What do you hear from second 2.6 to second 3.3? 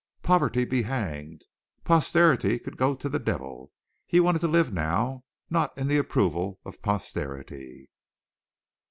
go to the